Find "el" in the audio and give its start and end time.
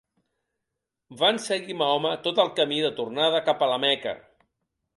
2.45-2.51